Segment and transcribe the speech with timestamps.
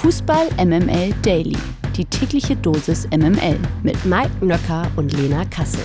[0.00, 1.58] Fußball MML Daily.
[1.94, 5.84] Die tägliche Dosis MML mit Mike Nöcker und Lena Kassel.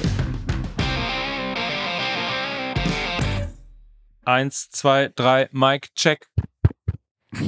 [4.24, 6.30] Eins, zwei, drei, Mike, check.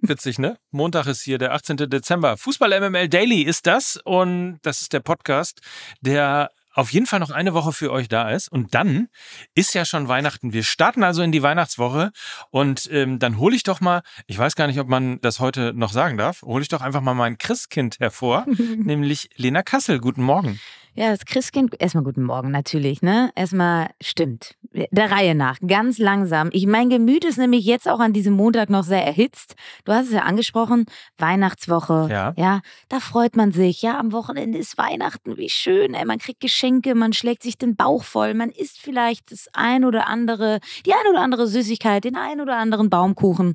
[0.00, 0.58] Witzig, ne?
[0.72, 1.76] Montag ist hier der 18.
[1.88, 2.36] Dezember.
[2.36, 5.60] Fußball MML Daily ist das und das ist der Podcast,
[6.00, 8.50] der auf jeden Fall noch eine Woche für euch da ist.
[8.50, 9.08] Und dann
[9.54, 10.52] ist ja schon Weihnachten.
[10.52, 12.12] Wir starten also in die Weihnachtswoche
[12.50, 15.72] und ähm, dann hole ich doch mal, ich weiß gar nicht, ob man das heute
[15.74, 18.46] noch sagen darf, hole ich doch einfach mal mein Christkind hervor,
[18.76, 19.98] nämlich Lena Kassel.
[19.98, 20.60] Guten Morgen.
[20.98, 23.30] Ja, das Christkind, erstmal guten Morgen natürlich, ne?
[23.36, 24.56] Erstmal stimmt.
[24.72, 26.48] Der Reihe nach, ganz langsam.
[26.50, 29.54] Ich, mein Gemüt ist nämlich jetzt auch an diesem Montag noch sehr erhitzt.
[29.84, 32.08] Du hast es ja angesprochen, Weihnachtswoche.
[32.10, 32.34] Ja.
[32.36, 33.80] Ja, da freut man sich.
[33.80, 35.94] Ja, am Wochenende ist Weihnachten, wie schön.
[35.94, 36.04] Ey.
[36.04, 40.08] Man kriegt Geschenke, man schlägt sich den Bauch voll, man isst vielleicht das ein oder
[40.08, 43.54] andere, die ein oder andere Süßigkeit, den ein oder anderen Baumkuchen.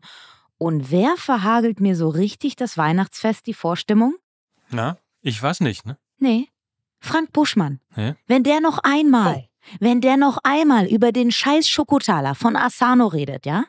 [0.57, 4.15] Und wer verhagelt mir so richtig das Weihnachtsfest, die Vorstimmung?
[4.69, 5.97] Na, ich weiß nicht, ne?
[6.19, 6.47] Nee,
[7.03, 7.79] Frank Buschmann.
[7.93, 8.15] Hä?
[8.27, 13.45] Wenn der noch einmal, wenn der noch einmal über den scheiß Schokotaler von Asano redet,
[13.45, 13.65] ja?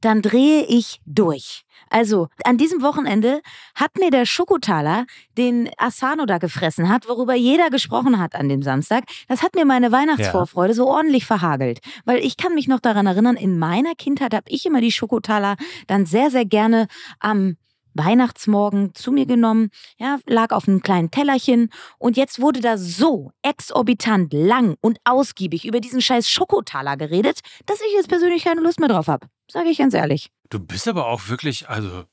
[0.00, 1.62] Dann drehe ich durch.
[1.88, 3.40] Also, an diesem Wochenende
[3.76, 5.06] hat mir der Schokotaler,
[5.38, 9.64] den Asano da gefressen hat, worüber jeder gesprochen hat an dem Samstag, das hat mir
[9.64, 11.78] meine Weihnachtsvorfreude so ordentlich verhagelt.
[12.04, 15.54] Weil ich kann mich noch daran erinnern, in meiner Kindheit habe ich immer die Schokotaler
[15.86, 16.88] dann sehr, sehr gerne
[17.20, 17.56] am
[17.94, 23.32] Weihnachtsmorgen zu mir genommen, ja, lag auf einem kleinen Tellerchen und jetzt wurde da so
[23.42, 28.80] exorbitant lang und ausgiebig über diesen scheiß Schokotaler geredet, dass ich jetzt persönlich keine Lust
[28.80, 29.26] mehr drauf habe.
[29.50, 30.30] Sage ich ganz ehrlich.
[30.50, 32.04] Du bist aber auch wirklich, also,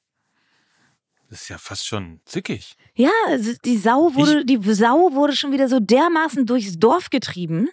[1.29, 2.75] das ist ja fast schon zickig.
[2.95, 3.11] Ja,
[3.63, 7.69] die Sau wurde, die Sau wurde schon wieder so dermaßen durchs Dorf getrieben.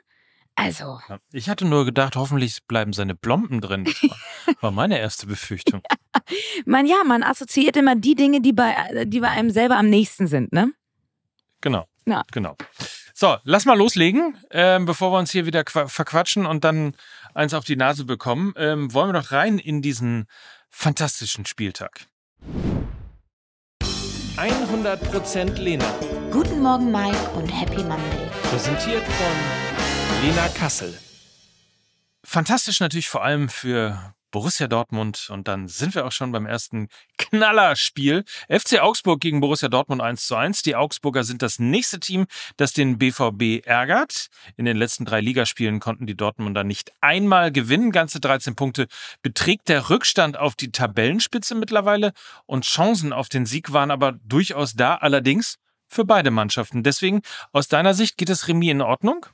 [0.57, 3.85] Also, Ja, Ich hatte nur gedacht, hoffentlich bleiben seine Plomben drin.
[3.85, 4.17] Das war,
[4.63, 5.83] war meine erste Befürchtung.
[6.65, 10.27] man ja, man assoziiert immer die Dinge, die bei, die bei einem selber am nächsten
[10.27, 10.73] sind, ne?
[11.61, 11.87] Genau.
[12.07, 12.23] Ja.
[12.33, 12.57] Genau.
[13.15, 16.95] So, lass mal loslegen, ähm, bevor wir uns hier wieder qua- verquatschen und dann
[17.35, 18.53] eins auf die Nase bekommen.
[18.57, 20.27] Ähm, wollen wir doch rein in diesen
[20.71, 22.07] fantastischen Spieltag.
[24.37, 25.85] 100% Lena.
[26.31, 28.29] Guten Morgen, Mike, und Happy Monday.
[28.51, 29.66] Präsentiert von
[30.27, 30.93] Lena Kassel.
[32.25, 36.89] Fantastisch natürlich vor allem für Borussia Dortmund und dann sind wir auch schon beim ersten
[37.17, 38.25] Knallerspiel.
[38.49, 40.63] FC Augsburg gegen Borussia Dortmund 1 zu 1.
[40.63, 42.27] Die Augsburger sind das nächste Team,
[42.57, 44.27] das den BVB ärgert.
[44.57, 47.93] In den letzten drei Ligaspielen konnten die Dortmunder nicht einmal gewinnen.
[47.93, 48.89] Ganze 13 Punkte
[49.23, 52.13] beträgt der Rückstand auf die Tabellenspitze mittlerweile
[52.47, 55.55] und Chancen auf den Sieg waren aber durchaus da, allerdings
[55.87, 56.83] für beide Mannschaften.
[56.83, 57.23] Deswegen,
[57.53, 59.27] aus deiner Sicht geht das Remis in Ordnung?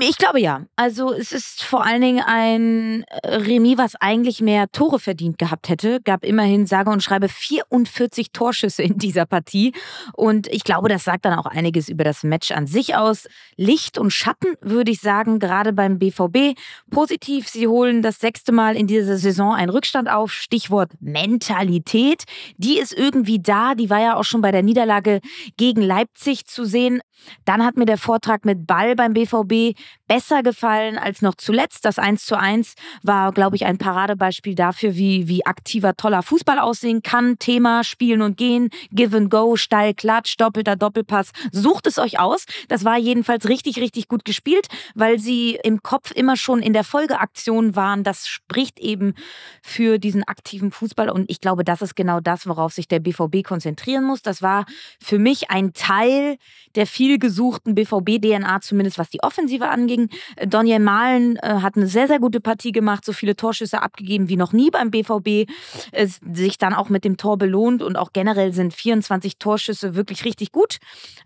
[0.00, 0.66] Ich glaube ja.
[0.76, 5.68] Also es ist vor allen Dingen ein äh, Remis, was eigentlich mehr Tore verdient gehabt
[5.68, 6.00] hätte.
[6.02, 9.72] Gab immerhin sage und schreibe 44 Torschüsse in dieser Partie.
[10.14, 13.28] Und ich glaube, das sagt dann auch einiges über das Match an sich aus.
[13.56, 16.58] Licht und Schatten würde ich sagen, gerade beim BVB.
[16.90, 20.32] Positiv, sie holen das sechste Mal in dieser Saison einen Rückstand auf.
[20.32, 22.24] Stichwort Mentalität.
[22.56, 23.74] Die ist irgendwie da.
[23.74, 25.20] Die war ja auch schon bei der Niederlage
[25.56, 27.00] gegen Leipzig zu sehen.
[27.44, 29.78] Dann hat mir der Vortrag mit Ball beim BVB
[30.12, 31.84] besser gefallen als noch zuletzt.
[31.84, 36.58] Das 1 zu 1 war, glaube ich, ein Paradebeispiel dafür, wie, wie aktiver, toller Fußball
[36.58, 37.38] aussehen kann.
[37.38, 41.30] Thema Spielen und Gehen, Give and Go, steil, Klatsch, doppelter Doppelpass.
[41.50, 42.44] Sucht es euch aus.
[42.68, 46.84] Das war jedenfalls richtig, richtig gut gespielt, weil sie im Kopf immer schon in der
[46.84, 48.04] Folgeaktion waren.
[48.04, 49.14] Das spricht eben
[49.62, 51.08] für diesen aktiven Fußball.
[51.08, 54.22] Und ich glaube, das ist genau das, worauf sich der BVB konzentrieren muss.
[54.22, 54.66] Das war
[55.00, 56.36] für mich ein Teil
[56.74, 60.08] der viel gesuchten BVB-DNA, zumindest was die Offensive anging.
[60.36, 64.28] Äh, Daniel Mahlen äh, hat eine sehr, sehr gute Partie gemacht, so viele Torschüsse abgegeben
[64.28, 65.50] wie noch nie beim BVB.
[65.92, 70.24] Es sich dann auch mit dem Tor belohnt und auch generell sind 24 Torschüsse wirklich
[70.24, 70.78] richtig gut.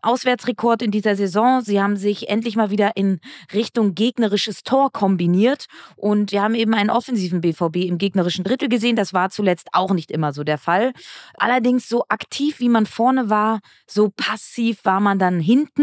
[0.02, 1.60] Auswärtsrekord in dieser Saison.
[1.60, 3.20] Sie haben sich endlich mal wieder in
[3.52, 5.66] Richtung gegnerisches Tor kombiniert
[5.96, 8.96] und wir haben eben einen offensiven BVB im gegnerischen Drittel gesehen.
[8.96, 10.92] Das war zuletzt auch nicht immer so der Fall.
[11.34, 15.75] Allerdings so aktiv, wie man vorne war, so passiv war man dann hinten.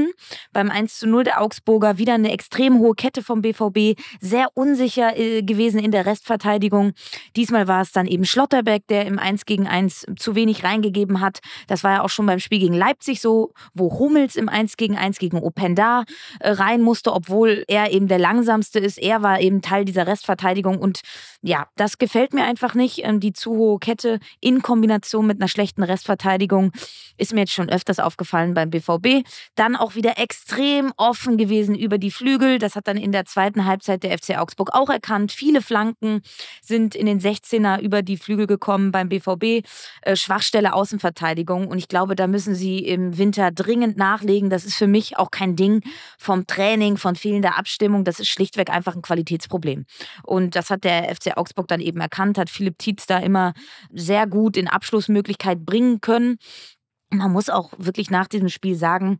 [0.51, 5.17] Beim 1 zu 0 der Augsburger wieder eine extrem hohe Kette vom BVB, sehr unsicher
[5.17, 6.93] äh, gewesen in der Restverteidigung.
[7.35, 11.39] Diesmal war es dann eben Schlotterbeck, der im 1 gegen 1 zu wenig reingegeben hat.
[11.67, 14.97] Das war ja auch schon beim Spiel gegen Leipzig so, wo Hummels im 1 gegen
[14.97, 16.03] 1 gegen Openda
[16.39, 18.97] äh, rein musste, obwohl er eben der langsamste ist.
[18.97, 21.01] Er war eben Teil dieser Restverteidigung und
[21.41, 23.03] ja, das gefällt mir einfach nicht.
[23.03, 26.71] Ähm, Die zu hohe Kette in Kombination mit einer schlechten Restverteidigung
[27.17, 29.27] ist mir jetzt schon öfters aufgefallen beim BVB.
[29.55, 32.57] Dann auch wieder extrem offen gewesen über die Flügel.
[32.57, 35.33] Das hat dann in der zweiten Halbzeit der FC Augsburg auch erkannt.
[35.33, 36.21] Viele Flanken
[36.61, 39.67] sind in den 16er über die Flügel gekommen beim BVB.
[40.01, 41.67] Äh, Schwachstelle Außenverteidigung.
[41.67, 44.49] Und ich glaube, da müssen sie im Winter dringend nachlegen.
[44.49, 45.81] Das ist für mich auch kein Ding
[46.17, 48.05] vom Training, von fehlender Abstimmung.
[48.05, 49.85] Das ist schlichtweg einfach ein Qualitätsproblem.
[50.23, 53.53] Und das hat der FC Augsburg dann eben erkannt, hat Philipp Tietz da immer
[53.91, 56.37] sehr gut in Abschlussmöglichkeit bringen können.
[57.09, 59.19] Man muss auch wirklich nach diesem Spiel sagen,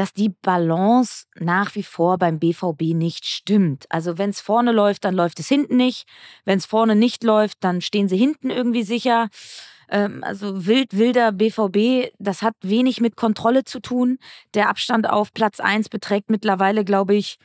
[0.00, 3.84] dass die Balance nach wie vor beim BVB nicht stimmt.
[3.90, 6.08] Also wenn es vorne läuft, dann läuft es hinten nicht.
[6.46, 9.28] Wenn es vorne nicht läuft, dann stehen sie hinten irgendwie sicher.
[9.90, 14.16] Ähm, also wild, wilder BVB, das hat wenig mit Kontrolle zu tun.
[14.54, 17.36] Der Abstand auf Platz 1 beträgt mittlerweile, glaube ich,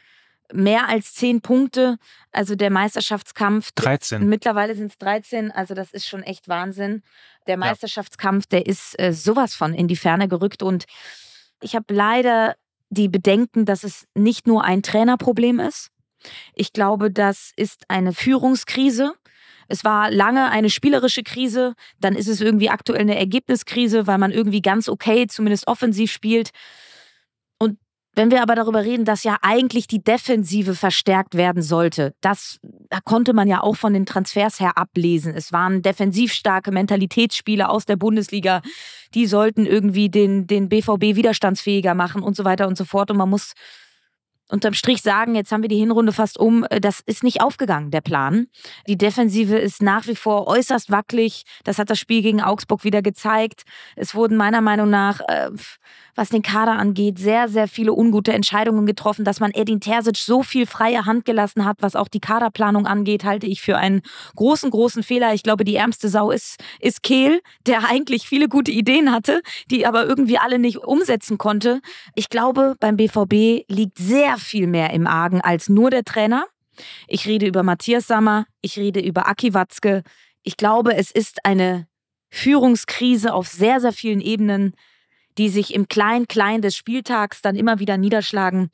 [0.54, 1.98] mehr als zehn Punkte.
[2.32, 3.74] Also der Meisterschaftskampf.
[3.76, 4.30] 13.
[4.30, 5.52] Mittlerweile sind es 13.
[5.52, 7.04] Also das ist schon echt Wahnsinn.
[7.48, 10.64] Der Meisterschaftskampf, der ist äh, sowas von in die Ferne gerückt.
[10.64, 10.86] Und
[11.62, 12.56] ich habe leider
[12.90, 15.90] die Bedenken, dass es nicht nur ein Trainerproblem ist.
[16.54, 19.14] Ich glaube, das ist eine Führungskrise.
[19.68, 24.32] Es war lange eine spielerische Krise, dann ist es irgendwie aktuell eine Ergebniskrise, weil man
[24.32, 26.52] irgendwie ganz okay, zumindest offensiv spielt.
[28.16, 32.60] Wenn wir aber darüber reden, dass ja eigentlich die Defensive verstärkt werden sollte, das
[32.90, 35.34] da konnte man ja auch von den Transfers her ablesen.
[35.36, 38.62] Es waren defensiv starke Mentalitätsspieler aus der Bundesliga,
[39.14, 43.12] die sollten irgendwie den, den BVB widerstandsfähiger machen und so weiter und so fort.
[43.12, 43.54] Und man muss
[44.50, 47.92] unterm Strich sagen, jetzt haben wir die Hinrunde fast um, äh, das ist nicht aufgegangen,
[47.92, 48.48] der Plan.
[48.88, 51.44] Die Defensive ist nach wie vor äußerst wackelig.
[51.64, 53.64] Das hat das Spiel gegen Augsburg wieder gezeigt.
[53.96, 55.50] Es wurden meiner Meinung nach, äh,
[56.16, 59.26] was den Kader angeht, sehr, sehr viele ungute Entscheidungen getroffen.
[59.26, 63.26] Dass man Edin Terzic so viel freie Hand gelassen hat, was auch die Kaderplanung angeht,
[63.26, 64.02] halte ich für einen
[64.36, 65.34] großen, großen Fehler.
[65.34, 69.88] Ich glaube, die ärmste Sau ist, ist Kehl, der eigentlich viele gute Ideen hatte, die
[69.88, 71.82] aber irgendwie alle nicht umsetzen konnte.
[72.14, 76.46] Ich glaube, beim BVB liegt sehr viel mehr im Argen als nur der Trainer.
[77.08, 80.04] Ich rede über Matthias Sammer, ich rede über Aki Watzke.
[80.44, 81.88] Ich glaube, es ist eine
[82.30, 84.76] Führungskrise auf sehr, sehr vielen Ebenen,
[85.38, 88.70] die sich im Klein-Klein des Spieltags dann immer wieder niederschlagen.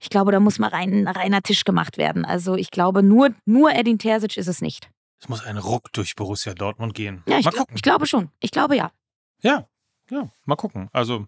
[0.00, 2.24] Ich glaube, da muss mal rein, reiner Tisch gemacht werden.
[2.24, 4.90] Also ich glaube, nur, nur Edin Terzic ist es nicht.
[5.20, 7.22] Es muss ein Ruck durch Borussia Dortmund gehen.
[7.26, 8.30] Ja, ich, glaub, ich glaube schon.
[8.40, 8.90] Ich glaube ja.
[9.40, 9.66] Ja,
[10.10, 10.88] ja, mal gucken.
[10.92, 11.26] Also,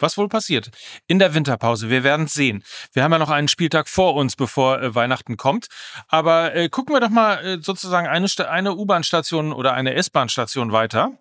[0.00, 0.70] was wohl passiert
[1.06, 1.88] in der Winterpause?
[1.88, 2.64] Wir werden es sehen.
[2.92, 5.68] Wir haben ja noch einen Spieltag vor uns, bevor äh, Weihnachten kommt.
[6.08, 11.12] Aber äh, gucken wir doch mal äh, sozusagen eine, eine U-Bahn-Station oder eine S-Bahn-Station weiter.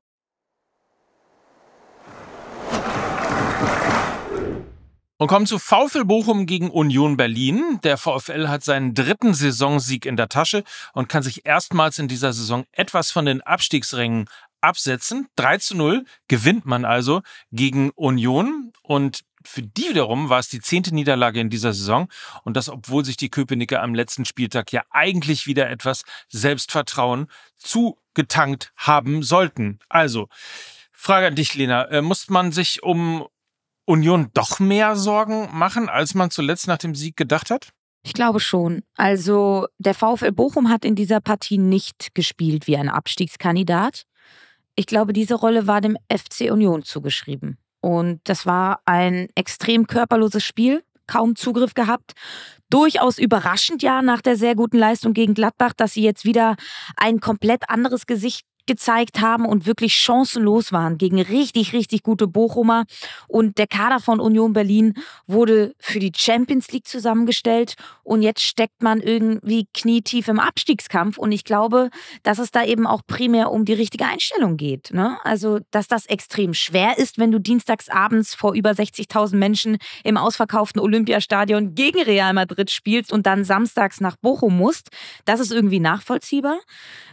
[5.17, 7.79] Und kommen zu VfL Bochum gegen Union Berlin.
[7.83, 12.33] Der VfL hat seinen dritten Saisonsieg in der Tasche und kann sich erstmals in dieser
[12.33, 14.27] Saison etwas von den Abstiegsrängen
[14.63, 15.27] absetzen.
[15.35, 17.21] 3 zu 0 gewinnt man also
[17.51, 22.07] gegen Union und für die wiederum war es die zehnte Niederlage in dieser Saison
[22.43, 27.27] und das, obwohl sich die Köpenicker am letzten Spieltag ja eigentlich wieder etwas Selbstvertrauen
[27.57, 29.79] zugetankt haben sollten.
[29.89, 30.27] Also,
[30.91, 31.89] Frage an dich, Lena.
[31.89, 33.27] Äh, muss man sich um
[33.85, 37.69] Union doch mehr Sorgen machen, als man zuletzt nach dem Sieg gedacht hat?
[38.03, 38.83] Ich glaube schon.
[38.95, 44.03] Also der VfL Bochum hat in dieser Partie nicht gespielt wie ein Abstiegskandidat.
[44.75, 47.57] Ich glaube, diese Rolle war dem FC Union zugeschrieben.
[47.81, 52.13] Und das war ein extrem körperloses Spiel, kaum Zugriff gehabt.
[52.69, 56.55] Durchaus überraschend ja nach der sehr guten Leistung gegen Gladbach, dass sie jetzt wieder
[56.95, 62.85] ein komplett anderes Gesicht gezeigt haben und wirklich chancenlos waren gegen richtig, richtig gute Bochumer.
[63.27, 64.93] Und der Kader von Union Berlin
[65.27, 71.17] wurde für die Champions League zusammengestellt und jetzt steckt man irgendwie knietief im Abstiegskampf.
[71.17, 71.89] Und ich glaube,
[72.23, 74.91] dass es da eben auch primär um die richtige Einstellung geht.
[74.93, 75.17] Ne?
[75.23, 80.81] Also, dass das extrem schwer ist, wenn du dienstagsabends vor über 60.000 Menschen im ausverkauften
[80.81, 84.89] Olympiastadion gegen Real Madrid spielst und dann samstags nach Bochum musst.
[85.25, 86.59] Das ist irgendwie nachvollziehbar.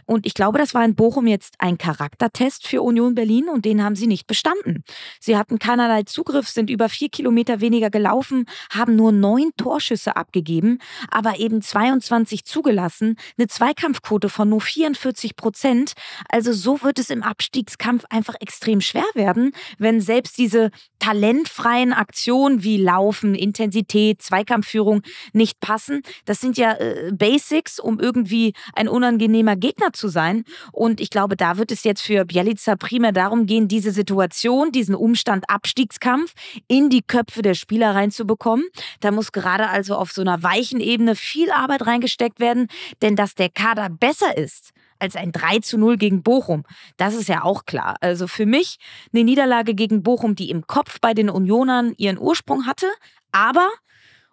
[0.05, 3.83] Und ich glaube, das war in Bochum jetzt ein Charaktertest für Union Berlin und den
[3.83, 4.83] haben sie nicht bestanden.
[5.19, 10.79] Sie hatten keinerlei Zugriff, sind über vier Kilometer weniger gelaufen, haben nur neun Torschüsse abgegeben,
[11.09, 15.93] aber eben 22 zugelassen, eine Zweikampfquote von nur 44 Prozent.
[16.29, 22.63] Also so wird es im Abstiegskampf einfach extrem schwer werden, wenn selbst diese talentfreien Aktionen
[22.63, 25.01] wie Laufen, Intensität, Zweikampfführung
[25.33, 26.03] nicht passen.
[26.25, 30.43] Das sind ja äh, Basics, um irgendwie ein unangenehmer Gegner zu sein.
[30.71, 34.93] Und ich glaube, da wird es jetzt für Bielica primär darum gehen, diese Situation, diesen
[34.93, 36.33] Umstand Abstiegskampf
[36.67, 38.65] in die Köpfe der Spieler reinzubekommen.
[38.99, 42.67] Da muss gerade also auf so einer weichen Ebene viel Arbeit reingesteckt werden,
[43.01, 46.63] denn dass der Kader besser ist als ein 3 zu 0 gegen Bochum.
[46.97, 47.95] Das ist ja auch klar.
[48.01, 48.77] Also für mich
[49.13, 52.87] eine Niederlage gegen Bochum, die im Kopf bei den Unionern ihren Ursprung hatte,
[53.31, 53.67] aber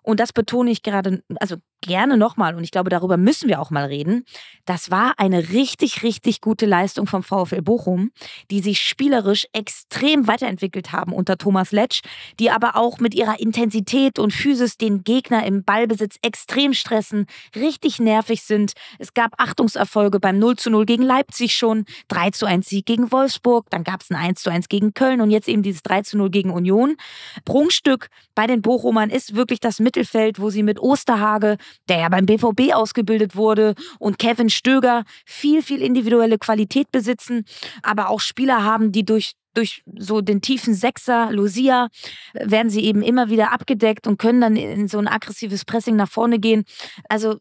[0.02, 3.70] und das betone ich gerade, also gerne nochmal, und ich glaube, darüber müssen wir auch
[3.70, 4.24] mal reden.
[4.64, 8.10] Das war eine richtig, richtig gute Leistung vom VfL Bochum,
[8.50, 12.02] die sich spielerisch extrem weiterentwickelt haben unter Thomas Letsch,
[12.38, 17.98] die aber auch mit ihrer Intensität und Physis den Gegner im Ballbesitz extrem stressen, richtig
[17.98, 18.72] nervig sind.
[18.98, 23.10] Es gab Achtungserfolge beim 0 zu 0 gegen Leipzig schon, 3 zu 1 Sieg gegen
[23.12, 26.02] Wolfsburg, dann gab es ein 1 zu 1 gegen Köln und jetzt eben dieses 3
[26.02, 26.96] zu 0 gegen Union.
[27.44, 31.56] Prunkstück bei den Bochumern ist wirklich das Mittelfeld, wo sie mit Osterhage
[31.88, 37.44] der ja beim BVB ausgebildet wurde, und Kevin Stöger viel, viel individuelle Qualität besitzen,
[37.82, 41.88] aber auch Spieler haben, die durch durch so den tiefen Sechser, Lucia,
[42.32, 46.08] werden sie eben immer wieder abgedeckt und können dann in so ein aggressives Pressing nach
[46.08, 46.64] vorne gehen.
[47.08, 47.38] Also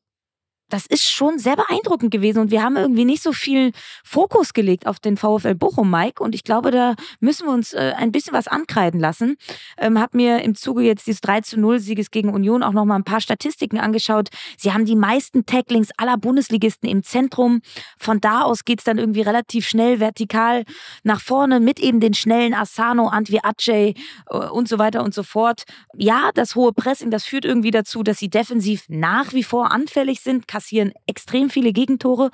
[0.69, 3.71] das ist schon sehr beeindruckend gewesen und wir haben irgendwie nicht so viel
[4.03, 6.21] Fokus gelegt auf den VfL Bochum, Mike.
[6.21, 9.37] Und ich glaube, da müssen wir uns äh, ein bisschen was ankreiden lassen.
[9.77, 12.85] Ähm, hab mir im Zuge jetzt dieses 3 zu 0 Sieges gegen Union auch noch
[12.85, 14.29] mal ein paar Statistiken angeschaut.
[14.57, 17.61] Sie haben die meisten Tacklings aller Bundesligisten im Zentrum.
[17.97, 20.63] Von da aus geht es dann irgendwie relativ schnell vertikal
[21.03, 23.93] nach vorne mit eben den schnellen Asano, Antwi Aceh
[24.29, 25.63] äh, und so weiter und so fort.
[25.95, 30.19] Ja, das hohe Pressing, das führt irgendwie dazu, dass sie defensiv nach wie vor anfällig
[30.19, 32.31] sind kassieren extrem viele Gegentore,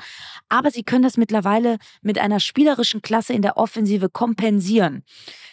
[0.47, 5.03] aber sie können das mittlerweile mit einer spielerischen Klasse in der Offensive kompensieren.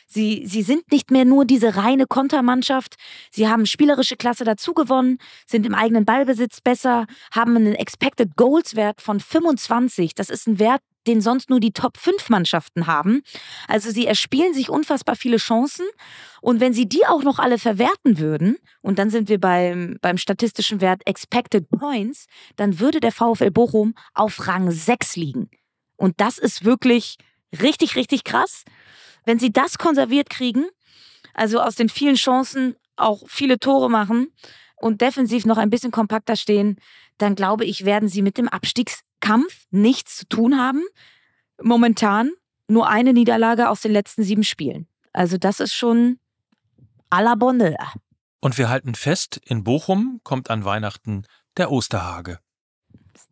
[0.07, 2.95] Sie, sie sind nicht mehr nur diese reine Kontermannschaft.
[3.31, 8.77] Sie haben spielerische Klasse dazu gewonnen, sind im eigenen Ballbesitz besser, haben einen Expected Goals
[8.77, 10.15] Wert von 25.
[10.15, 13.23] Das ist ein Wert, den sonst nur die Top 5 Mannschaften haben.
[13.69, 15.87] Also sie erspielen sich unfassbar viele Chancen.
[16.41, 20.19] Und wenn sie die auch noch alle verwerten würden, und dann sind wir beim, beim
[20.19, 22.27] statistischen Wert Expected Points,
[22.57, 25.51] dann würde der VfL Bochum auf Rang 6 liegen.
[25.97, 27.17] Und das ist wirklich
[27.61, 28.65] richtig, richtig krass.
[29.25, 30.67] Wenn sie das konserviert kriegen,
[31.35, 34.33] also aus den vielen Chancen auch viele Tore machen
[34.77, 36.77] und defensiv noch ein bisschen kompakter stehen,
[37.19, 38.49] dann glaube ich, werden sie mit dem
[39.21, 40.83] Abstiegskampf nichts zu tun haben.
[41.63, 42.31] Momentan
[42.69, 44.87] nur eine Niederlage aus den letzten sieben Spielen.
[45.13, 46.19] Also das ist schon
[47.11, 47.77] à la bonne.
[48.41, 51.25] Und wir halten fest, in Bochum kommt an Weihnachten
[51.57, 52.39] der Osterhage.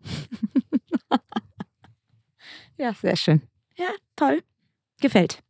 [2.77, 3.43] ja, sehr schön.
[3.77, 4.43] Ja, toll.
[5.01, 5.43] Gefällt.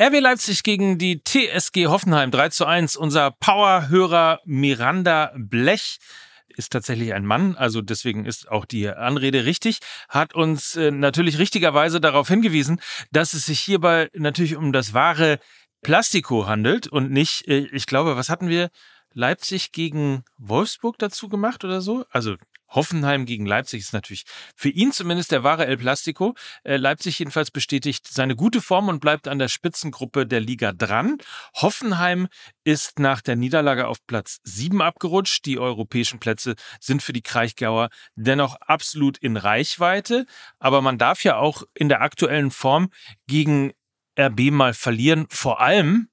[0.00, 2.96] RW Leipzig gegen die TSG Hoffenheim 3 zu 1.
[2.96, 5.98] Unser Powerhörer Miranda Blech
[6.46, 11.38] ist tatsächlich ein Mann, also deswegen ist auch die Anrede richtig, hat uns äh, natürlich
[11.38, 15.40] richtigerweise darauf hingewiesen, dass es sich hierbei natürlich um das wahre
[15.82, 18.70] Plastiko handelt und nicht, äh, ich glaube, was hatten wir?
[19.14, 22.04] Leipzig gegen Wolfsburg dazu gemacht oder so?
[22.12, 22.36] Also
[22.68, 26.34] Hoffenheim gegen Leipzig ist natürlich für ihn zumindest der wahre El Plastico.
[26.64, 31.18] Äh, Leipzig jedenfalls bestätigt seine gute Form und bleibt an der Spitzengruppe der Liga dran.
[31.54, 32.28] Hoffenheim
[32.64, 35.46] ist nach der Niederlage auf Platz 7 abgerutscht.
[35.46, 40.26] Die europäischen Plätze sind für die Kraichgauer dennoch absolut in Reichweite.
[40.58, 42.90] Aber man darf ja auch in der aktuellen Form
[43.26, 43.72] gegen
[44.18, 45.26] RB mal verlieren.
[45.30, 46.08] Vor allem,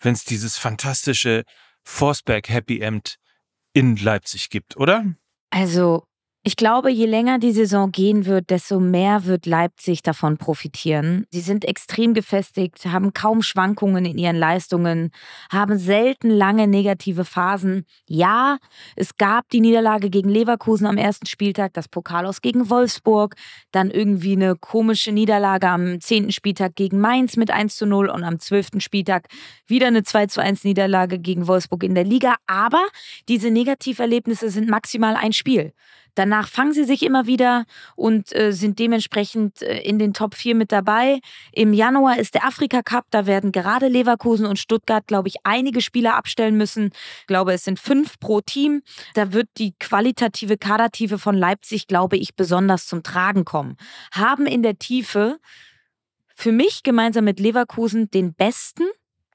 [0.00, 1.44] wenn es dieses fantastische
[1.82, 3.16] Forsberg Happy End
[3.72, 5.04] in Leipzig gibt, oder?
[5.52, 6.07] Also,
[6.44, 11.26] ich glaube, je länger die Saison gehen wird, desto mehr wird Leipzig davon profitieren.
[11.30, 15.10] Sie sind extrem gefestigt, haben kaum Schwankungen in ihren Leistungen,
[15.50, 17.84] haben selten lange negative Phasen.
[18.06, 18.58] Ja,
[18.94, 23.34] es gab die Niederlage gegen Leverkusen am ersten Spieltag, das Pokal aus gegen Wolfsburg,
[23.72, 28.22] dann irgendwie eine komische Niederlage am zehnten Spieltag gegen Mainz mit 1 zu 0 und
[28.22, 29.26] am zwölften Spieltag
[29.66, 32.36] wieder eine 2 zu 1 Niederlage gegen Wolfsburg in der Liga.
[32.46, 32.86] Aber
[33.28, 35.72] diese Negativerlebnisse sind maximal ein Spiel.
[36.18, 40.56] Danach fangen sie sich immer wieder und äh, sind dementsprechend äh, in den Top 4
[40.56, 41.20] mit dabei.
[41.52, 45.80] Im Januar ist der Afrika Cup, da werden gerade Leverkusen und Stuttgart, glaube ich, einige
[45.80, 46.90] Spieler abstellen müssen.
[47.20, 48.82] Ich glaube, es sind fünf pro Team.
[49.14, 53.76] Da wird die qualitative Kadertiefe von Leipzig, glaube ich, besonders zum Tragen kommen.
[54.10, 55.38] Haben in der Tiefe
[56.34, 58.84] für mich gemeinsam mit Leverkusen den besten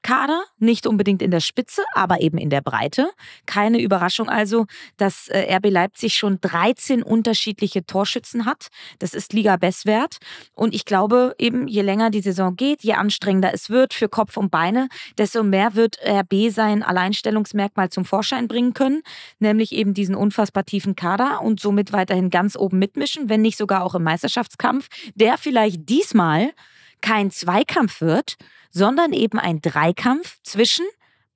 [0.04, 3.10] Kader, nicht unbedingt in der Spitze, aber eben in der Breite.
[3.46, 4.66] Keine Überraschung also,
[4.98, 8.68] dass äh, RB Leipzig schon 13 unterschiedliche Torschützen hat.
[8.98, 10.18] Das ist Liga-Bestwert.
[10.52, 14.36] Und ich glaube eben, je länger die Saison geht, je anstrengender es wird für Kopf
[14.36, 19.02] und Beine, desto mehr wird RB sein Alleinstellungsmerkmal zum Vorschein bringen können,
[19.38, 23.82] nämlich eben diesen unfassbar tiefen Kader und somit weiterhin ganz oben mitmischen, wenn nicht sogar
[23.82, 26.52] auch im Meisterschaftskampf, der vielleicht diesmal
[27.00, 28.36] kein Zweikampf wird,
[28.74, 30.84] sondern eben ein Dreikampf zwischen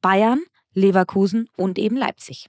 [0.02, 0.42] Bayern,
[0.74, 2.48] Leverkusen und eben Leipzig.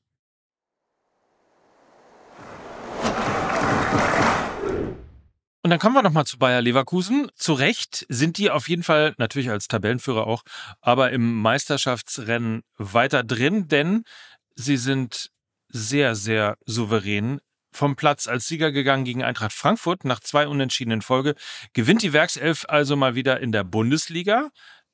[5.61, 7.29] Und dann kommen wir nochmal zu Bayer Leverkusen.
[7.35, 10.41] Zu Recht sind die auf jeden Fall, natürlich als Tabellenführer auch,
[10.81, 14.03] aber im Meisterschaftsrennen weiter drin, denn
[14.55, 15.29] sie sind
[15.67, 17.39] sehr, sehr souverän
[17.71, 20.05] vom Platz als Sieger gegangen gegen Eintracht Frankfurt.
[20.05, 21.35] Nach zwei Unentschiedenen Folge
[21.73, 24.49] gewinnt die Werkself also mal wieder in der Bundesliga.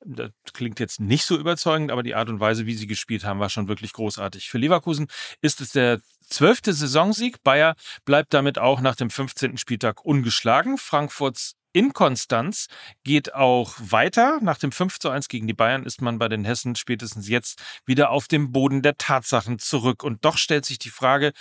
[0.08, 3.40] Das klingt jetzt nicht so überzeugend, aber die Art und Weise, wie sie gespielt haben,
[3.40, 4.48] war schon wirklich großartig.
[4.48, 5.08] Für Leverkusen
[5.40, 7.42] ist es der zwölfte Saisonsieg.
[7.42, 9.56] Bayer bleibt damit auch nach dem 15.
[9.58, 10.78] Spieltag ungeschlagen.
[10.78, 12.68] Frankfurts Inkonstanz
[13.04, 14.38] geht auch weiter.
[14.40, 17.60] Nach dem 5 zu 1 gegen die Bayern ist man bei den Hessen spätestens jetzt
[17.84, 20.04] wieder auf dem Boden der Tatsachen zurück.
[20.04, 21.32] Und doch stellt sich die Frage,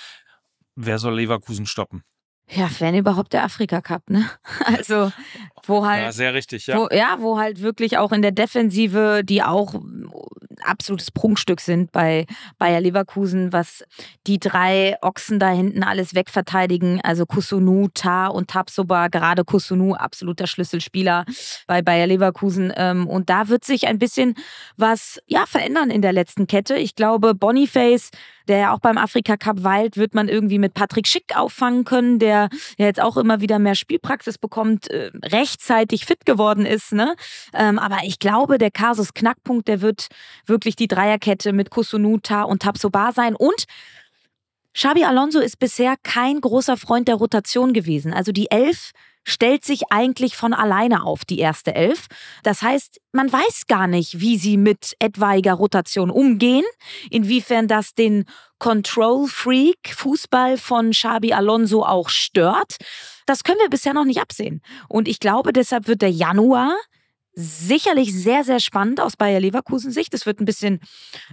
[0.75, 2.03] wer soll Leverkusen stoppen?
[2.49, 4.29] Ja, wenn überhaupt der Afrika Cup, ne?
[4.65, 5.11] Also,
[5.65, 6.03] wo halt.
[6.03, 6.77] Ja, sehr richtig, ja.
[6.77, 9.73] Wo, ja, wo halt wirklich auch in der Defensive, die auch
[10.63, 12.25] absolutes Prunkstück sind bei
[12.57, 13.83] Bayer Leverkusen, was
[14.27, 17.01] die drei Ochsen da hinten alles wegverteidigen.
[17.01, 21.25] Also Kusunu, Ta und Tapsoba, gerade Kusunu, absoluter Schlüsselspieler
[21.67, 22.73] bei Bayer Leverkusen.
[22.75, 24.35] Ähm, und da wird sich ein bisschen
[24.77, 26.75] was ja, verändern in der letzten Kette.
[26.75, 28.11] Ich glaube, Boniface
[28.47, 32.19] der ja auch beim Afrika Cup weilt, wird man irgendwie mit Patrick Schick auffangen können,
[32.19, 36.93] der ja jetzt auch immer wieder mehr Spielpraxis bekommt, äh, rechtzeitig fit geworden ist.
[36.93, 37.15] Ne?
[37.53, 40.07] Ähm, aber ich glaube, der Kasus Knackpunkt, der wird
[40.45, 43.65] wirklich die Dreierkette mit Kusunuta und Tapsoba sein und
[44.73, 48.13] Xabi Alonso ist bisher kein großer Freund der Rotation gewesen.
[48.13, 48.91] Also die Elf
[49.25, 52.05] stellt sich eigentlich von alleine auf, die erste Elf.
[52.43, 56.63] Das heißt, man weiß gar nicht, wie sie mit etwaiger Rotation umgehen,
[57.09, 58.25] inwiefern das den
[58.59, 62.77] Control-Freak Fußball von Xabi Alonso auch stört.
[63.25, 64.61] Das können wir bisher noch nicht absehen.
[64.87, 66.75] Und ich glaube, deshalb wird der Januar
[67.35, 70.13] sicherlich sehr, sehr spannend aus Bayer Leverkusen Sicht.
[70.13, 70.79] Es wird ein bisschen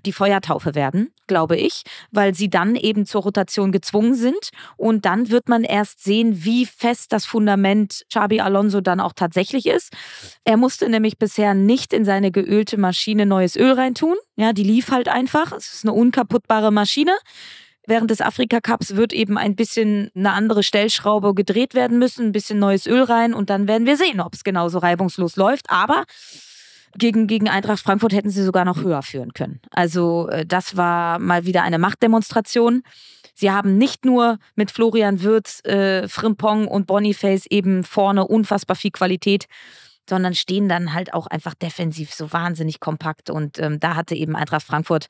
[0.05, 4.51] die Feuertaufe werden, glaube ich, weil sie dann eben zur Rotation gezwungen sind.
[4.77, 9.67] Und dann wird man erst sehen, wie fest das Fundament Xabi Alonso dann auch tatsächlich
[9.67, 9.93] ist.
[10.45, 14.17] Er musste nämlich bisher nicht in seine geölte Maschine neues Öl reintun.
[14.37, 15.53] Ja, die lief halt einfach.
[15.53, 17.13] Es ist eine unkaputtbare Maschine.
[17.87, 22.33] Während des Afrika Cups wird eben ein bisschen eine andere Stellschraube gedreht werden müssen, ein
[22.33, 25.69] bisschen neues Öl rein und dann werden wir sehen, ob es genauso reibungslos läuft.
[25.69, 26.05] Aber
[26.97, 29.61] gegen, gegen Eintracht Frankfurt hätten sie sogar noch höher führen können.
[29.71, 32.83] Also äh, das war mal wieder eine Machtdemonstration.
[33.35, 38.91] Sie haben nicht nur mit Florian Würz, äh, Frimpong und Boniface eben vorne unfassbar viel
[38.91, 39.47] Qualität,
[40.09, 43.31] sondern stehen dann halt auch einfach defensiv so wahnsinnig kompakt.
[43.31, 45.07] Und ähm, da hatte eben Eintracht Frankfurt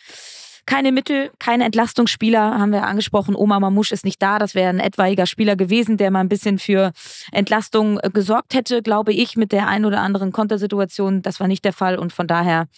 [0.67, 3.35] keine Mittel, keine Entlastungsspieler, haben wir angesprochen.
[3.35, 4.39] Oma Mamouche ist nicht da.
[4.39, 6.93] Das wäre ein etwaiger Spieler gewesen, der mal ein bisschen für
[7.33, 11.23] Entlastung äh, gesorgt hätte, glaube ich, mit der ein oder anderen Kontersituation.
[11.23, 12.69] Das war nicht der Fall und von daher,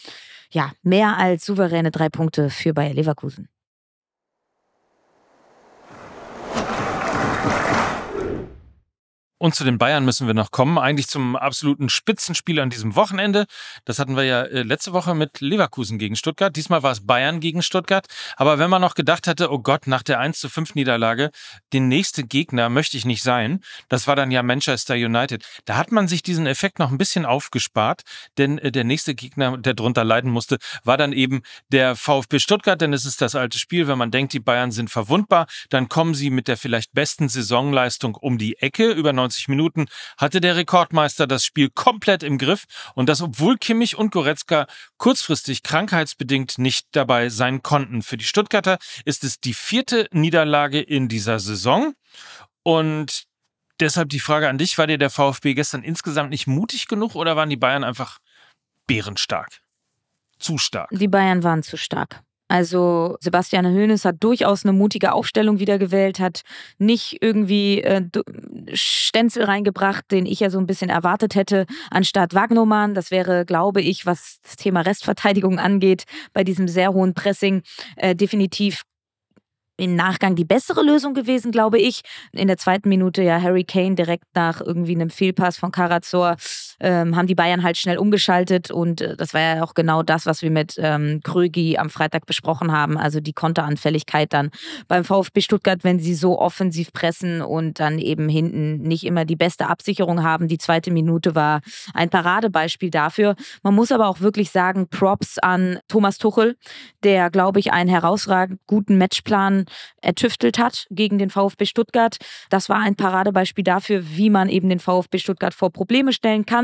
[0.50, 3.48] ja, mehr als souveräne drei Punkte für Bayer Leverkusen.
[9.44, 13.44] Und zu den Bayern müssen wir noch kommen, eigentlich zum absoluten Spitzenspiel an diesem Wochenende.
[13.84, 16.56] Das hatten wir ja äh, letzte Woche mit Leverkusen gegen Stuttgart.
[16.56, 18.06] Diesmal war es Bayern gegen Stuttgart.
[18.36, 21.30] Aber wenn man noch gedacht hätte, oh Gott, nach der 1 zu 5 Niederlage,
[21.74, 25.44] den nächste Gegner möchte ich nicht sein, das war dann ja Manchester United.
[25.66, 28.00] Da hat man sich diesen Effekt noch ein bisschen aufgespart,
[28.38, 32.80] denn äh, der nächste Gegner, der drunter leiden musste, war dann eben der VfB Stuttgart,
[32.80, 33.88] denn es ist das alte Spiel.
[33.88, 38.14] Wenn man denkt, die Bayern sind verwundbar, dann kommen sie mit der vielleicht besten Saisonleistung
[38.14, 42.64] um die Ecke über 90 90 Minuten hatte der Rekordmeister das Spiel komplett im Griff
[42.94, 44.66] und das obwohl Kimmich und Goretzka
[44.96, 48.02] kurzfristig krankheitsbedingt nicht dabei sein konnten.
[48.02, 51.94] Für die Stuttgarter ist es die vierte Niederlage in dieser Saison
[52.62, 53.24] und
[53.80, 57.36] deshalb die Frage an dich, war dir der VfB gestern insgesamt nicht mutig genug oder
[57.36, 58.18] waren die Bayern einfach
[58.86, 59.60] bärenstark?
[60.38, 60.90] Zu stark.
[60.92, 62.23] Die Bayern waren zu stark.
[62.48, 66.42] Also Sebastian Hoeneß hat durchaus eine mutige Aufstellung wieder gewählt, hat
[66.78, 68.02] nicht irgendwie äh,
[68.72, 72.94] Stenzel reingebracht, den ich ja so ein bisschen erwartet hätte, anstatt Wagnermann.
[72.94, 76.04] Das wäre, glaube ich, was das Thema Restverteidigung angeht,
[76.34, 77.62] bei diesem sehr hohen Pressing
[77.96, 78.82] äh, definitiv
[79.76, 82.02] im Nachgang die bessere Lösung gewesen, glaube ich.
[82.32, 86.36] In der zweiten Minute ja Harry Kane direkt nach irgendwie einem Fehlpass von Karazor
[86.80, 90.26] ähm, haben die Bayern halt schnell umgeschaltet und äh, das war ja auch genau das,
[90.26, 92.96] was wir mit ähm, Krögi am Freitag besprochen haben.
[92.96, 94.50] Also die Konteranfälligkeit dann
[94.88, 99.36] beim VfB Stuttgart, wenn sie so offensiv pressen und dann eben hinten nicht immer die
[99.36, 100.48] beste Absicherung haben.
[100.48, 101.60] Die zweite Minute war
[101.92, 103.34] ein Paradebeispiel dafür.
[103.62, 106.56] Man muss aber auch wirklich sagen, Props an Thomas Tuchel,
[107.02, 109.66] der, glaube ich, einen herausragend guten Matchplan
[110.00, 112.16] ertüftelt hat gegen den VfB Stuttgart.
[112.50, 116.63] Das war ein Paradebeispiel dafür, wie man eben den VfB Stuttgart vor Probleme stellen kann.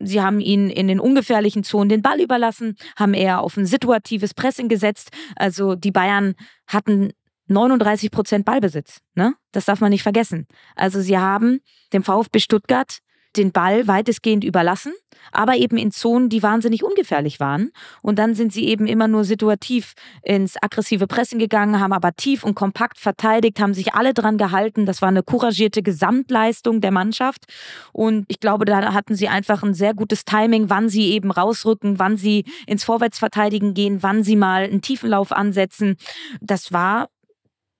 [0.00, 4.34] Sie haben ihn in den ungefährlichen Zonen den Ball überlassen, haben eher auf ein situatives
[4.34, 5.10] Pressing gesetzt.
[5.36, 6.34] Also die Bayern
[6.66, 7.12] hatten
[7.46, 9.00] 39 Prozent Ballbesitz.
[9.14, 9.34] Ne?
[9.52, 10.46] Das darf man nicht vergessen.
[10.76, 11.60] Also sie haben
[11.92, 12.98] dem VfB Stuttgart
[13.36, 14.92] den Ball weitestgehend überlassen,
[15.32, 17.70] aber eben in Zonen, die wahnsinnig ungefährlich waren.
[18.02, 22.44] Und dann sind sie eben immer nur situativ ins aggressive Pressen gegangen, haben aber tief
[22.44, 24.86] und kompakt verteidigt, haben sich alle dran gehalten.
[24.86, 27.44] Das war eine couragierte Gesamtleistung der Mannschaft.
[27.92, 31.98] Und ich glaube, da hatten sie einfach ein sehr gutes Timing, wann sie eben rausrücken,
[31.98, 35.96] wann sie ins Vorwärtsverteidigen gehen, wann sie mal einen Tiefenlauf ansetzen.
[36.40, 37.08] Das war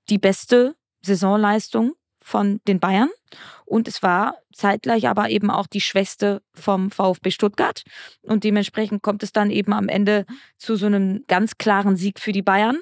[0.08, 1.92] die beste Saisonleistung
[2.24, 3.10] von den Bayern.
[3.66, 7.84] Und es war zeitgleich aber eben auch die Schwester vom VfB Stuttgart.
[8.22, 10.24] Und dementsprechend kommt es dann eben am Ende
[10.56, 12.80] zu so einem ganz klaren Sieg für die Bayern.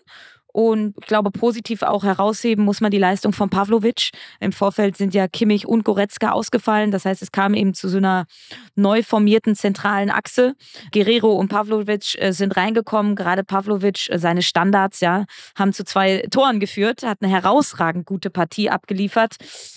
[0.53, 4.11] Und ich glaube, positiv auch herausheben muss man die Leistung von Pavlovic.
[4.39, 6.91] Im Vorfeld sind ja Kimmich und Goretzka ausgefallen.
[6.91, 8.27] Das heißt, es kam eben zu so einer
[8.77, 10.55] neu formierten zentralen Achse.
[10.93, 13.17] Guerrero und Pavlovic äh, sind reingekommen.
[13.17, 15.25] Gerade Pavlovic, äh, seine Standards, ja,
[15.57, 19.37] haben zu zwei Toren geführt, hat eine herausragend gute Partie abgeliefert.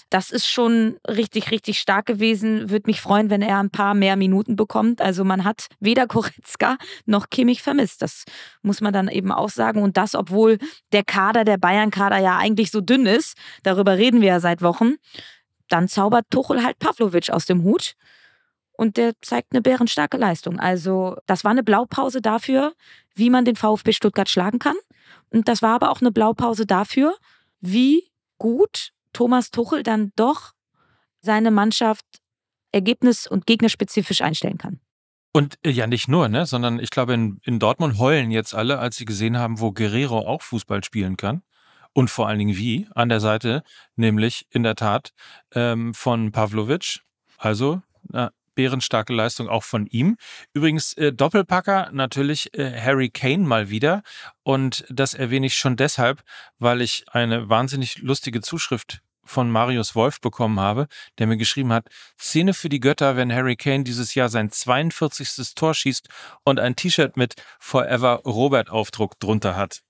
[0.10, 2.70] Das ist schon richtig, richtig stark gewesen.
[2.70, 5.02] Würde mich freuen, wenn er ein paar mehr Minuten bekommt.
[5.02, 8.02] Also man hat weder Goretzka noch Kimmich vermisst.
[8.02, 8.24] Das
[8.62, 9.82] muss man dann eben auch sagen.
[9.82, 10.58] Und das, obwohl
[10.92, 13.38] der Kader, der Bayern-Kader ja eigentlich so dünn ist.
[13.64, 14.96] Darüber reden wir ja seit Wochen.
[15.70, 17.96] Dann zaubert Tuchel halt Pavlovic aus dem Hut.
[18.74, 20.60] Und der zeigt eine bärenstarke Leistung.
[20.60, 22.74] Also, das war eine Blaupause dafür,
[23.14, 24.76] wie man den VfB Stuttgart schlagen kann.
[25.30, 27.16] Und das war aber auch eine Blaupause dafür,
[27.62, 30.52] wie gut Thomas Tuchel dann doch
[31.22, 32.06] seine Mannschaft
[32.72, 34.80] ergebnis- und gegnerspezifisch einstellen kann.
[35.36, 38.80] Und äh, ja, nicht nur, ne, sondern ich glaube, in, in Dortmund heulen jetzt alle,
[38.80, 41.42] als sie gesehen haben, wo Guerrero auch Fußball spielen kann.
[41.92, 43.62] Und vor allen Dingen wie, an der Seite,
[43.98, 45.12] nämlich in der Tat
[45.54, 47.02] ähm, von Pavlovic.
[47.38, 50.16] Also, na, bärenstarke Leistung auch von ihm.
[50.54, 54.04] Übrigens, äh, Doppelpacker natürlich äh, Harry Kane mal wieder.
[54.44, 56.24] Und das erwähne ich schon deshalb,
[56.60, 61.88] weil ich eine wahnsinnig lustige Zuschrift von Marius Wolf bekommen habe, der mir geschrieben hat,
[62.20, 65.54] Szene für die Götter, wenn Harry Kane dieses Jahr sein 42.
[65.56, 66.08] Tor schießt
[66.44, 69.82] und ein T-Shirt mit Forever Robert Aufdruck drunter hat.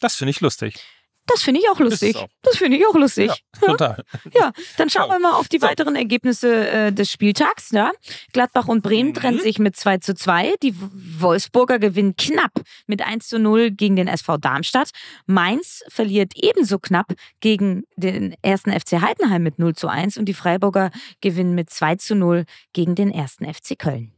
[0.00, 0.97] Das finde ich lustig.
[1.28, 2.16] Das finde ich auch lustig.
[2.16, 2.28] Auch.
[2.42, 3.30] Das finde ich auch lustig.
[3.60, 4.04] Ja, total.
[4.34, 7.70] Ja, dann schauen wir mal auf die weiteren Ergebnisse äh, des Spieltags.
[7.70, 7.92] Ja.
[8.32, 9.14] Gladbach und Bremen mhm.
[9.14, 10.54] trennen sich mit 2 zu 2.
[10.62, 12.52] Die Wolfsburger gewinnen knapp
[12.86, 14.90] mit 1 zu 0 gegen den SV Darmstadt.
[15.26, 20.34] Mainz verliert ebenso knapp gegen den ersten FC Heidenheim mit 0 zu 1 und die
[20.34, 24.17] Freiburger gewinnen mit 2 zu 0 gegen den ersten FC Köln.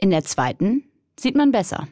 [0.00, 0.84] In der zweiten
[1.18, 1.88] sieht man besser.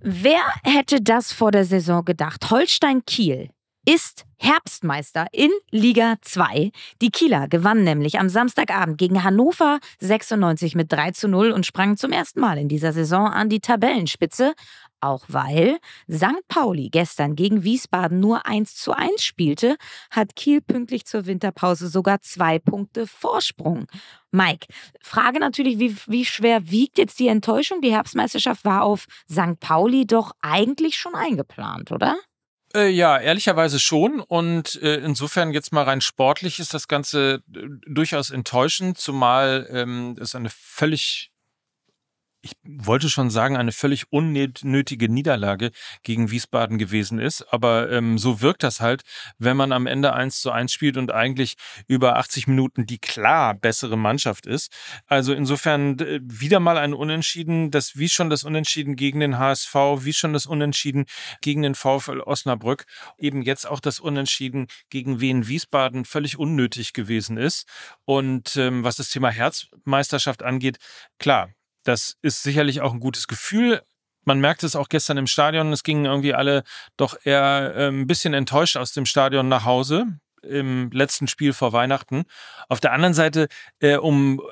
[0.00, 2.50] Wer hätte das vor der Saison gedacht?
[2.50, 3.48] Holstein Kiel
[3.86, 6.70] ist Herbstmeister in Liga 2.
[7.02, 11.96] Die Kieler gewannen nämlich am Samstagabend gegen Hannover 96 mit 3 zu 0 und sprangen
[11.96, 14.54] zum ersten Mal in dieser Saison an die Tabellenspitze.
[15.04, 16.48] Auch weil St.
[16.48, 19.76] Pauli gestern gegen Wiesbaden nur 1 zu 1 spielte,
[20.10, 23.86] hat Kiel pünktlich zur Winterpause sogar zwei Punkte Vorsprung.
[24.30, 24.66] Mike,
[25.02, 27.82] Frage natürlich, wie, wie schwer wiegt jetzt die Enttäuschung?
[27.82, 29.60] Die Herbstmeisterschaft war auf St.
[29.60, 32.16] Pauli doch eigentlich schon eingeplant, oder?
[32.74, 34.20] Äh, ja, ehrlicherweise schon.
[34.20, 40.16] Und äh, insofern jetzt mal rein sportlich ist das Ganze äh, durchaus enttäuschend, zumal ähm,
[40.18, 41.33] es eine völlig
[42.44, 45.70] ich wollte schon sagen, eine völlig unnötige Niederlage
[46.02, 47.42] gegen Wiesbaden gewesen ist.
[47.50, 49.02] Aber ähm, so wirkt das halt,
[49.38, 51.54] wenn man am Ende eins zu eins spielt und eigentlich
[51.88, 54.70] über 80 Minuten die klar bessere Mannschaft ist.
[55.06, 60.12] Also insofern wieder mal ein Unentschieden, das wie schon das Unentschieden gegen den HSV, wie
[60.12, 61.06] schon das Unentschieden
[61.40, 62.84] gegen den VfL Osnabrück,
[63.16, 67.66] eben jetzt auch das Unentschieden gegen Wien Wiesbaden völlig unnötig gewesen ist.
[68.04, 70.76] Und ähm, was das Thema Herzmeisterschaft angeht,
[71.18, 71.48] klar,
[71.84, 73.82] das ist sicherlich auch ein gutes Gefühl.
[74.24, 75.72] Man merkte es auch gestern im Stadion.
[75.72, 76.64] Es gingen irgendwie alle
[76.96, 80.06] doch eher äh, ein bisschen enttäuscht aus dem Stadion nach Hause
[80.44, 82.24] im letzten Spiel vor Weihnachten.
[82.68, 83.48] Auf der anderen Seite,
[83.80, 84.42] äh, um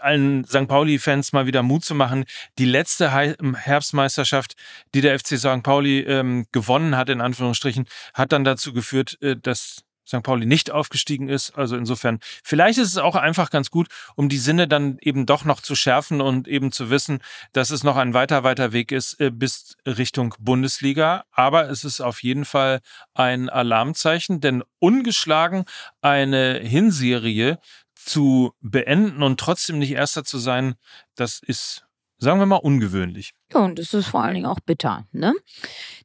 [0.00, 0.68] allen St.
[0.68, 2.24] Pauli-Fans mal wieder Mut zu machen,
[2.58, 4.54] die letzte Herbstmeisterschaft,
[4.94, 5.62] die der FC St.
[5.62, 10.22] Pauli ähm, gewonnen hat, in Anführungsstrichen, hat dann dazu geführt, äh, dass St.
[10.22, 11.56] Pauli nicht aufgestiegen ist.
[11.56, 15.44] Also insofern, vielleicht ist es auch einfach ganz gut, um die Sinne dann eben doch
[15.44, 17.20] noch zu schärfen und eben zu wissen,
[17.52, 21.24] dass es noch ein weiter, weiter Weg ist äh, bis Richtung Bundesliga.
[21.30, 22.80] Aber es ist auf jeden Fall
[23.14, 25.64] ein Alarmzeichen, denn ungeschlagen
[26.02, 27.58] eine Hinserie
[27.94, 30.74] zu beenden und trotzdem nicht Erster zu sein,
[31.14, 31.84] das ist
[32.20, 33.32] sagen wir mal, ungewöhnlich.
[33.52, 35.06] Ja, und das ist vor allen Dingen auch bitter.
[35.12, 35.34] Ne?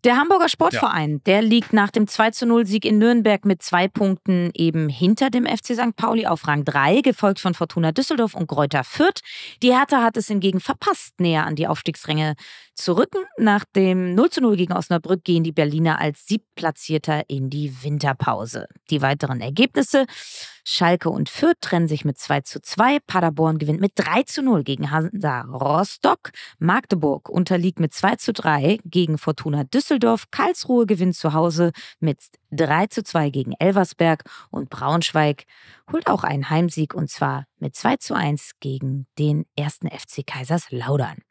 [0.03, 1.17] Der Hamburger Sportverein, ja.
[1.25, 5.95] der liegt nach dem 2-0-Sieg in Nürnberg mit zwei Punkten eben hinter dem FC St.
[5.95, 9.21] Pauli auf Rang 3, gefolgt von Fortuna Düsseldorf und Kräuter Fürth.
[9.61, 12.35] Die Hertha hat es hingegen verpasst, näher an die Aufstiegsränge
[12.73, 13.23] zu rücken.
[13.37, 18.67] Nach dem 0-0 gegen Osnabrück gehen die Berliner als Siebtplatzierter in die Winterpause.
[18.89, 20.05] Die weiteren Ergebnisse
[20.67, 22.97] Schalke und Fürth trennen sich mit 2 zu 2.
[23.05, 26.31] Paderborn gewinnt mit 3 zu 0 gegen Hansa Rostock.
[26.57, 30.25] Magdeburg unterliegt mit 2 zu 3 gegen Fortuna Düsseldorf.
[30.31, 32.19] Karlsruhe gewinnt zu Hause mit
[32.51, 34.23] 3 zu 2 gegen Elversberg.
[34.49, 35.43] Und Braunschweig
[35.91, 41.24] holt auch einen Heimsieg und zwar mit 2 zu 1 gegen den ersten FC Kaiserslautern.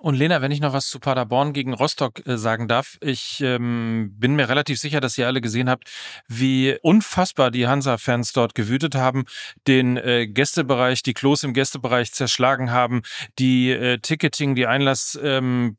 [0.00, 4.14] Und Lena, wenn ich noch was zu Paderborn gegen Rostock äh, sagen darf, ich ähm,
[4.16, 5.90] bin mir relativ sicher, dass ihr alle gesehen habt,
[6.28, 9.24] wie unfassbar die Hansa-Fans dort gewütet haben,
[9.66, 13.02] den äh, Gästebereich, die Klos im Gästebereich zerschlagen haben,
[13.40, 15.76] die äh, Ticketing, die Einlassgeräte ähm,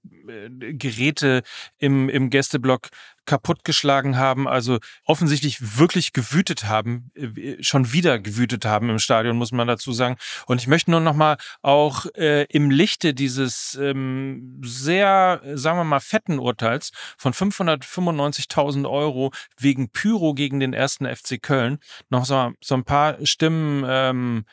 [1.24, 1.42] äh,
[1.78, 2.90] im, im Gästeblock
[3.30, 9.52] kaputtgeschlagen haben, also offensichtlich wirklich gewütet haben, äh, schon wieder gewütet haben im Stadion, muss
[9.52, 10.18] man dazu sagen.
[10.48, 15.84] Und ich möchte nur noch mal auch äh, im Lichte dieses ähm, sehr, sagen wir
[15.84, 21.78] mal, fetten Urteils von 595.000 Euro wegen Pyro gegen den ersten FC Köln
[22.10, 24.46] noch so, so ein paar Stimmen ähm,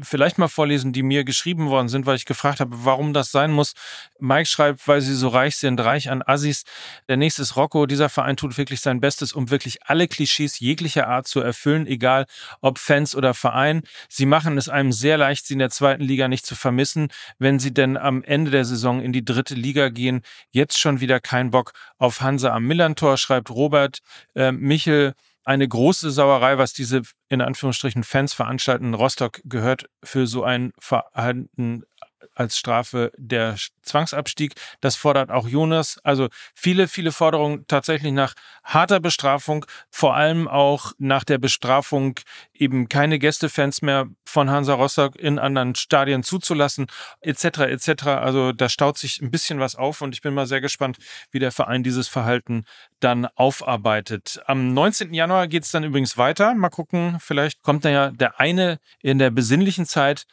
[0.00, 3.52] vielleicht mal vorlesen, die mir geschrieben worden sind, weil ich gefragt habe, warum das sein
[3.52, 3.74] muss.
[4.18, 6.64] Mike schreibt, weil sie so reich sind, reich an Assis.
[7.08, 7.86] Der nächste ist Rocco.
[7.86, 12.26] Dieser Verein tut wirklich sein Bestes, um wirklich alle Klischees jeglicher Art zu erfüllen, egal
[12.60, 13.82] ob Fans oder Verein.
[14.08, 17.58] Sie machen es einem sehr leicht, sie in der zweiten Liga nicht zu vermissen, wenn
[17.58, 20.22] sie denn am Ende der Saison in die dritte Liga gehen.
[20.50, 23.98] Jetzt schon wieder kein Bock auf Hansa am Millantor, schreibt Robert.
[24.34, 28.94] Äh, Michel eine große Sauerei, was diese in Anführungsstrichen Fans veranstalten.
[28.94, 31.82] Rostock gehört für so ein Verhalten
[32.34, 34.54] als Strafe der Zwangsabstieg.
[34.80, 35.98] Das fordert auch Jonas.
[36.02, 42.18] Also viele, viele Forderungen tatsächlich nach harter Bestrafung, vor allem auch nach der Bestrafung,
[42.52, 46.86] eben keine Gästefans mehr von Hansa Rostock in anderen Stadien zuzulassen,
[47.20, 47.44] etc.
[47.60, 48.06] etc.
[48.06, 50.98] Also da staut sich ein bisschen was auf und ich bin mal sehr gespannt,
[51.30, 52.64] wie der Verein dieses Verhalten
[53.00, 54.42] dann aufarbeitet.
[54.46, 55.12] Am 19.
[55.14, 56.54] Januar geht es dann übrigens weiter.
[56.54, 60.26] Mal gucken, vielleicht kommt da ja der eine in der besinnlichen Zeit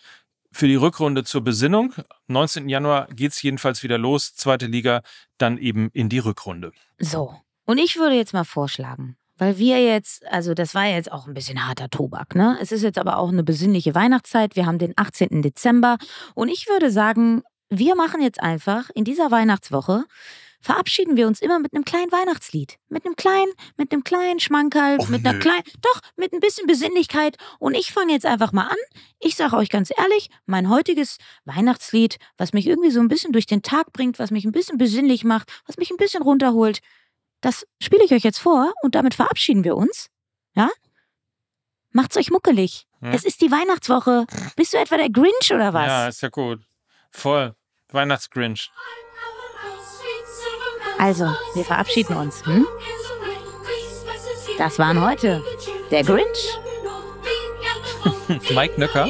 [0.52, 1.94] für die Rückrunde zur Besinnung.
[2.28, 2.70] 19.
[2.70, 5.02] Januar geht es jedenfalls wieder los, zweite Liga,
[5.38, 6.72] dann eben in die Rückrunde.
[7.00, 7.36] So,
[7.66, 11.34] und ich würde jetzt mal vorschlagen, weil wir jetzt, also das war jetzt auch ein
[11.34, 12.58] bisschen harter Tobak, ne?
[12.62, 14.56] Es ist jetzt aber auch eine besinnliche Weihnachtszeit.
[14.56, 15.42] Wir haben den 18.
[15.42, 15.98] Dezember
[16.36, 20.04] und ich würde sagen, wir machen jetzt einfach in dieser Weihnachtswoche
[20.62, 22.78] verabschieden wir uns immer mit einem kleinen Weihnachtslied.
[22.90, 26.68] Mit einem kleinen, mit einem kleinen Schmankerl, Och, mit einer kleinen, doch, mit ein bisschen
[26.68, 27.38] Besinnlichkeit.
[27.60, 28.78] Und ich fange jetzt einfach mal an.
[29.20, 33.46] Ich sage euch ganz ehrlich, mein heutiges Weihnachtslied, was mich irgendwie so ein bisschen durch
[33.46, 36.80] den Tag bringt, was mich ein bisschen besinnlich macht, was mich ein bisschen runterholt,
[37.42, 40.10] das spiele ich euch jetzt vor und damit verabschieden wir uns.
[40.54, 40.70] Ja?
[41.92, 42.88] Macht's euch muckelig.
[43.02, 43.12] Hm?
[43.12, 44.26] Es ist die Weihnachtswoche.
[44.56, 45.88] Bist du etwa der Grinch oder was?
[45.88, 46.62] Ja, ist ja gut.
[47.10, 47.56] Voll.
[47.90, 48.72] Weihnachtsgrinch.
[51.02, 52.46] Also, wir verabschieden uns.
[52.46, 52.68] Hm?
[54.60, 55.44] Das waren heute
[55.90, 56.60] der Grinch,
[58.52, 59.10] Mike Nöcker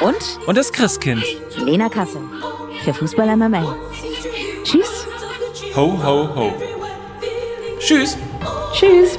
[0.00, 1.22] und, und das Christkind,
[1.58, 2.22] Lena Kassel
[2.82, 3.76] für Fußball MMA.
[4.64, 5.06] Tschüss.
[5.76, 6.54] Ho, ho, ho.
[7.80, 8.16] Tschüss.
[8.72, 9.18] Tschüss.